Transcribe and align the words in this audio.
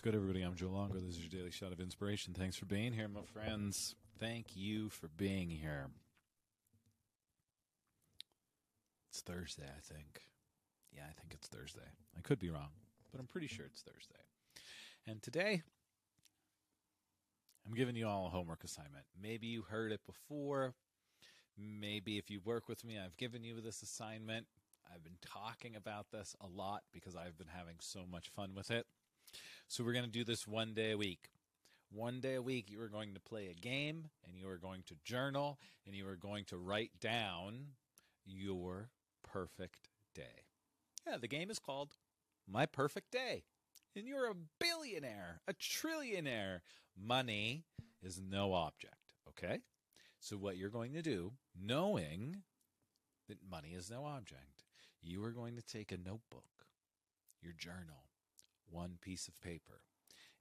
What's 0.00 0.14
good, 0.14 0.14
everybody? 0.14 0.40
I'm 0.40 0.54
Joe 0.54 0.70
Longo. 0.72 0.94
This 0.94 1.16
is 1.16 1.18
your 1.18 1.28
daily 1.28 1.50
shot 1.50 1.72
of 1.72 1.78
inspiration. 1.78 2.32
Thanks 2.32 2.56
for 2.56 2.64
being 2.64 2.94
here, 2.94 3.06
my 3.06 3.20
friends. 3.34 3.94
Thank 4.18 4.56
you 4.56 4.88
for 4.88 5.08
being 5.08 5.50
here. 5.50 5.88
It's 9.10 9.20
Thursday, 9.20 9.66
I 9.66 9.80
think. 9.82 10.22
Yeah, 10.90 11.02
I 11.02 11.12
think 11.12 11.34
it's 11.34 11.48
Thursday. 11.48 11.84
I 12.16 12.22
could 12.22 12.38
be 12.38 12.48
wrong, 12.48 12.70
but 13.12 13.20
I'm 13.20 13.26
pretty 13.26 13.46
sure 13.46 13.66
it's 13.66 13.82
Thursday. 13.82 14.22
And 15.06 15.22
today, 15.22 15.60
I'm 17.66 17.74
giving 17.74 17.94
you 17.94 18.08
all 18.08 18.24
a 18.24 18.30
homework 18.30 18.64
assignment. 18.64 19.04
Maybe 19.22 19.48
you 19.48 19.64
heard 19.68 19.92
it 19.92 20.00
before. 20.06 20.72
Maybe 21.58 22.16
if 22.16 22.30
you 22.30 22.40
work 22.42 22.70
with 22.70 22.86
me, 22.86 22.98
I've 22.98 23.18
given 23.18 23.44
you 23.44 23.60
this 23.60 23.82
assignment. 23.82 24.46
I've 24.90 25.04
been 25.04 25.18
talking 25.20 25.76
about 25.76 26.10
this 26.10 26.34
a 26.40 26.46
lot 26.46 26.84
because 26.90 27.16
I've 27.16 27.36
been 27.36 27.48
having 27.54 27.76
so 27.80 28.06
much 28.10 28.30
fun 28.30 28.54
with 28.54 28.70
it. 28.70 28.86
So 29.68 29.84
we're 29.84 29.92
going 29.92 30.04
to 30.04 30.10
do 30.10 30.24
this 30.24 30.46
one 30.46 30.74
day 30.74 30.92
a 30.92 30.98
week. 30.98 31.30
One 31.92 32.20
day 32.20 32.34
a 32.34 32.42
week, 32.42 32.70
you 32.70 32.80
are 32.80 32.88
going 32.88 33.14
to 33.14 33.20
play 33.20 33.48
a 33.48 33.54
game 33.54 34.08
and 34.26 34.36
you 34.36 34.48
are 34.48 34.58
going 34.58 34.82
to 34.86 34.94
journal 35.04 35.58
and 35.86 35.94
you 35.94 36.08
are 36.08 36.16
going 36.16 36.44
to 36.46 36.56
write 36.56 36.92
down 37.00 37.66
your 38.24 38.90
perfect 39.22 39.88
day. 40.14 40.44
Yeah, 41.06 41.16
the 41.18 41.28
game 41.28 41.50
is 41.50 41.58
called 41.58 41.96
My 42.48 42.66
Perfect 42.66 43.10
Day. 43.10 43.44
And 43.96 44.06
you're 44.06 44.30
a 44.30 44.36
billionaire, 44.60 45.40
a 45.48 45.54
trillionaire. 45.54 46.60
Money 46.96 47.64
is 48.02 48.20
no 48.20 48.52
object, 48.52 49.14
okay? 49.28 49.60
So, 50.20 50.36
what 50.36 50.56
you're 50.56 50.68
going 50.68 50.92
to 50.92 51.02
do, 51.02 51.32
knowing 51.60 52.42
that 53.28 53.38
money 53.50 53.70
is 53.70 53.90
no 53.90 54.04
object, 54.04 54.64
you 55.02 55.24
are 55.24 55.32
going 55.32 55.56
to 55.56 55.62
take 55.62 55.90
a 55.92 55.96
notebook, 55.96 56.66
your 57.42 57.54
journal, 57.54 58.09
one 58.70 58.98
piece 59.00 59.28
of 59.28 59.40
paper, 59.40 59.82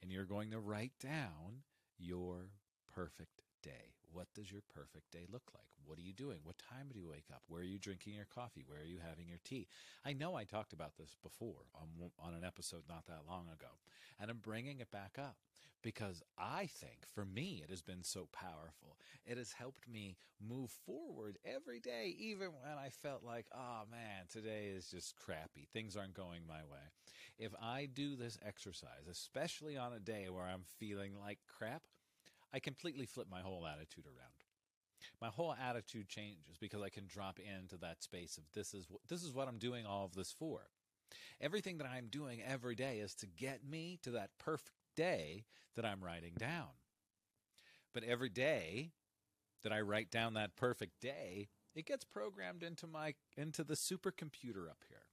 and 0.02 0.12
you're 0.12 0.26
going 0.26 0.52
to 0.52 0.60
write 0.60 0.94
down 1.02 1.64
your 1.98 2.52
perfect 2.94 3.42
day. 3.62 3.96
What 4.12 4.28
does 4.34 4.52
your 4.52 4.62
perfect 4.74 5.12
day 5.12 5.26
look 5.32 5.52
like? 5.54 5.66
What 5.86 5.98
are 5.98 6.02
you 6.04 6.14
doing? 6.14 6.40
What 6.44 6.58
time 6.58 6.88
do 6.92 7.00
you 7.00 7.08
wake 7.08 7.28
up? 7.32 7.42
Where 7.48 7.62
are 7.62 7.66
you 7.66 7.80
drinking 7.80 8.14
your 8.14 8.26
coffee? 8.26 8.64
Where 8.66 8.80
are 8.80 8.86
you 8.86 9.00
having 9.08 9.28
your 9.28 9.40
tea? 9.44 9.68
I 10.06 10.14
know 10.14 10.36
I 10.36 10.44
talked 10.44 10.74
about 10.74 10.98
this 10.98 11.16
before 11.22 11.66
on, 11.76 11.88
on 12.20 12.34
an 12.34 12.44
episode 12.44 12.84
not 12.88 13.06
that 13.08 13.28
long 13.28 13.46
ago, 13.46 13.78
and 14.20 14.30
I'm 14.30 14.38
bringing 14.38 14.80
it 14.80 14.92
back 14.92 15.18
up 15.20 15.38
because 15.82 16.22
I 16.38 16.68
think 16.68 17.06
for 17.14 17.26
me 17.26 17.62
it 17.64 17.70
has 17.70 17.82
been 17.82 18.04
so 18.04 18.28
powerful. 18.32 18.98
It 19.26 19.38
has 19.38 19.52
helped 19.52 19.88
me 19.88 20.18
move 20.42 20.72
forward 20.86 21.38
every 21.46 21.80
day, 21.80 22.16
even 22.20 22.48
when 22.48 22.78
I 22.78 22.90
felt 22.90 23.24
like, 23.24 23.46
oh 23.54 23.84
man, 23.90 24.26
today 24.32 24.72
is 24.76 24.88
just 24.90 25.16
crappy. 25.16 25.68
Things 25.72 25.96
aren't 25.96 26.14
going 26.14 26.42
my 26.48 26.62
way. 26.72 26.92
If 27.38 27.54
I 27.62 27.88
do 27.92 28.16
this 28.16 28.38
exercise, 28.46 29.08
especially 29.10 29.78
on 29.78 29.94
a 29.94 30.00
day 30.00 30.28
where 30.30 30.46
I'm 30.46 30.64
feeling 30.80 31.14
like 31.20 31.40
crap, 31.48 31.84
I 32.54 32.60
completely 32.60 33.06
flip 33.06 33.28
my 33.30 33.42
whole 33.42 33.66
attitude 33.66 34.06
around. 34.06 34.34
My 35.22 35.28
whole 35.30 35.54
attitude 35.54 36.10
changes 36.10 36.58
because 36.60 36.82
I 36.82 36.90
can 36.90 37.06
drop 37.08 37.40
into 37.40 37.78
that 37.78 38.04
space 38.04 38.38
of 38.38 38.44
this 38.54 38.74
is 38.74 38.86
this 39.08 39.24
is 39.24 39.34
what 39.34 39.48
I'm 39.48 39.58
doing 39.58 39.86
all 39.86 40.06
of 40.06 40.14
this 40.14 40.32
for. 40.32 40.68
Everything 41.42 41.78
that 41.78 41.88
I'm 41.88 42.08
doing 42.08 42.42
every 42.46 42.76
day 42.76 43.00
is 43.00 43.16
to 43.16 43.28
get 43.28 43.64
me 43.64 43.98
to 44.04 44.12
that 44.12 44.32
perfect 44.40 44.79
day 45.00 45.46
that 45.78 45.86
I'm 45.86 46.04
writing 46.04 46.34
down. 46.38 46.68
But 47.94 48.04
every 48.04 48.28
day 48.28 48.92
that 49.64 49.72
I 49.72 49.80
write 49.80 50.12
down 50.12 50.34
that 50.34 50.58
perfect 50.58 51.00
day, 51.00 51.48
it 51.74 51.86
gets 51.86 52.04
programmed 52.04 52.64
into 52.64 52.86
my 52.86 53.14
into 53.38 53.64
the 53.64 53.76
supercomputer 53.76 54.70
up 54.70 54.84
here. 54.90 55.06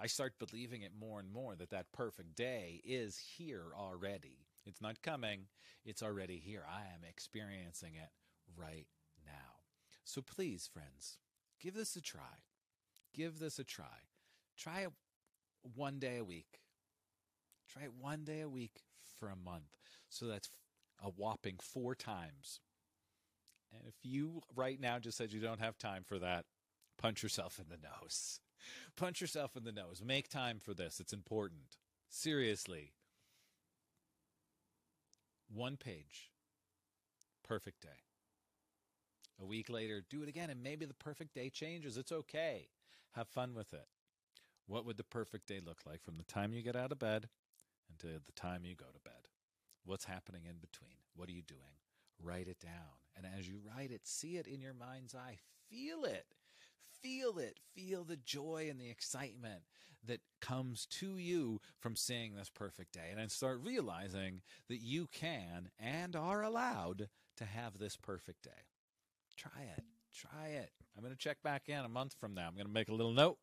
I 0.00 0.06
start 0.06 0.38
believing 0.38 0.80
it 0.80 0.92
more 0.98 1.20
and 1.20 1.30
more 1.30 1.54
that 1.54 1.68
that 1.68 1.92
perfect 1.92 2.34
day 2.34 2.80
is 2.82 3.18
here 3.36 3.66
already. 3.78 4.46
It's 4.64 4.80
not 4.80 5.02
coming, 5.02 5.48
it's 5.84 6.02
already 6.02 6.38
here. 6.38 6.64
I 6.66 6.80
am 6.94 7.04
experiencing 7.06 7.94
it 7.94 8.08
right 8.56 8.86
now. 9.24 9.60
So 10.02 10.22
please, 10.22 10.68
friends, 10.72 11.18
give 11.60 11.74
this 11.74 11.94
a 11.94 12.00
try. 12.00 12.40
Give 13.14 13.38
this 13.38 13.58
a 13.58 13.64
try. 13.64 14.08
Try 14.56 14.80
it 14.80 14.92
one 15.74 15.98
day 15.98 16.16
a 16.16 16.24
week. 16.24 16.60
Try 17.70 17.82
it 17.82 17.92
one 18.00 18.24
day 18.24 18.40
a 18.40 18.48
week 18.48 18.80
for 19.18 19.28
a 19.28 19.36
month. 19.36 19.76
So 20.08 20.26
that's 20.26 20.50
a 21.02 21.08
whopping 21.08 21.56
four 21.60 21.94
times. 21.94 22.60
And 23.72 23.82
if 23.86 23.94
you 24.02 24.42
right 24.54 24.80
now 24.80 24.98
just 24.98 25.18
said 25.18 25.32
you 25.32 25.40
don't 25.40 25.60
have 25.60 25.78
time 25.78 26.04
for 26.04 26.18
that, 26.18 26.44
punch 26.98 27.22
yourself 27.22 27.58
in 27.58 27.66
the 27.68 27.76
nose. 27.76 28.40
Punch 28.96 29.20
yourself 29.20 29.56
in 29.56 29.62
the 29.62 29.70
nose. 29.70 30.02
Make 30.04 30.28
time 30.28 30.58
for 30.58 30.74
this. 30.74 30.98
It's 30.98 31.12
important. 31.12 31.76
Seriously. 32.08 32.94
One 35.52 35.76
page. 35.76 36.32
Perfect 37.46 37.82
day. 37.82 38.02
A 39.40 39.44
week 39.44 39.68
later, 39.68 40.02
do 40.08 40.22
it 40.22 40.28
again, 40.28 40.50
and 40.50 40.62
maybe 40.62 40.86
the 40.86 40.94
perfect 40.94 41.34
day 41.34 41.50
changes. 41.50 41.96
It's 41.96 42.10
okay. 42.10 42.68
Have 43.12 43.28
fun 43.28 43.54
with 43.54 43.72
it. 43.72 43.86
What 44.66 44.84
would 44.84 44.96
the 44.96 45.04
perfect 45.04 45.46
day 45.46 45.60
look 45.64 45.80
like 45.86 46.02
from 46.02 46.16
the 46.16 46.24
time 46.24 46.52
you 46.52 46.62
get 46.62 46.74
out 46.74 46.90
of 46.90 46.98
bed 46.98 47.28
until 48.02 48.18
the 48.24 48.32
time 48.32 48.64
you 48.64 48.74
go 48.74 48.86
to 48.86 49.00
bed? 49.04 49.28
What's 49.84 50.04
happening 50.04 50.42
in 50.44 50.56
between? 50.60 50.96
What 51.14 51.28
are 51.28 51.32
you 51.32 51.42
doing? 51.42 51.60
Write 52.22 52.48
it 52.48 52.60
down. 52.60 52.96
And 53.16 53.26
as 53.38 53.48
you 53.48 53.60
write 53.64 53.90
it, 53.90 54.06
see 54.06 54.36
it 54.36 54.46
in 54.46 54.60
your 54.60 54.74
mind's 54.74 55.14
eye. 55.14 55.38
Feel 55.70 56.04
it. 56.04 56.26
Feel 57.02 57.38
it. 57.38 57.60
Feel 57.74 58.04
the 58.04 58.16
joy 58.16 58.68
and 58.70 58.80
the 58.80 58.90
excitement 58.90 59.62
that 60.06 60.20
comes 60.40 60.86
to 60.86 61.18
you 61.18 61.60
from 61.78 61.96
seeing 61.96 62.34
this 62.34 62.50
perfect 62.50 62.92
day. 62.92 63.08
And 63.10 63.18
then 63.18 63.28
start 63.28 63.60
realizing 63.62 64.42
that 64.68 64.82
you 64.82 65.08
can 65.12 65.70
and 65.78 66.16
are 66.16 66.42
allowed 66.42 67.08
to 67.36 67.44
have 67.44 67.78
this 67.78 67.96
perfect 67.96 68.42
day. 68.42 68.50
Try 69.36 69.62
it. 69.76 69.84
Try 70.14 70.48
it. 70.48 70.70
I'm 70.96 71.02
going 71.02 71.14
to 71.14 71.18
check 71.18 71.42
back 71.42 71.68
in 71.68 71.84
a 71.84 71.88
month 71.88 72.14
from 72.18 72.34
now. 72.34 72.46
I'm 72.48 72.54
going 72.54 72.66
to 72.66 72.72
make 72.72 72.88
a 72.88 72.94
little 72.94 73.12
note 73.12 73.38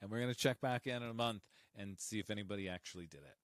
and 0.00 0.10
we're 0.10 0.20
going 0.20 0.32
to 0.32 0.38
check 0.38 0.60
back 0.60 0.86
in 0.86 1.02
in 1.02 1.08
a 1.08 1.14
month 1.14 1.42
and 1.76 1.98
see 1.98 2.18
if 2.18 2.30
anybody 2.30 2.68
actually 2.68 3.06
did 3.06 3.20
it. 3.20 3.36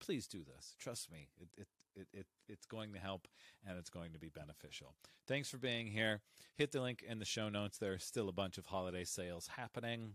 Please 0.00 0.26
do 0.26 0.42
this. 0.44 0.74
Trust 0.78 1.10
me. 1.10 1.28
It, 1.38 1.48
it, 1.56 1.68
it, 1.94 2.08
it, 2.12 2.26
it's 2.48 2.66
going 2.66 2.92
to 2.92 2.98
help 2.98 3.28
and 3.66 3.78
it's 3.78 3.90
going 3.90 4.12
to 4.12 4.18
be 4.18 4.28
beneficial. 4.28 4.94
Thanks 5.26 5.50
for 5.50 5.58
being 5.58 5.86
here. 5.86 6.22
Hit 6.56 6.72
the 6.72 6.80
link 6.80 7.04
in 7.06 7.18
the 7.18 7.24
show 7.24 7.48
notes. 7.48 7.78
There's 7.78 8.04
still 8.04 8.28
a 8.28 8.32
bunch 8.32 8.58
of 8.58 8.66
holiday 8.66 9.04
sales 9.04 9.50
happening. 9.56 10.14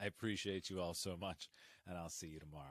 I 0.00 0.06
appreciate 0.06 0.70
you 0.70 0.80
all 0.80 0.94
so 0.94 1.16
much, 1.16 1.48
and 1.86 1.96
I'll 1.96 2.08
see 2.08 2.26
you 2.26 2.40
tomorrow. 2.40 2.64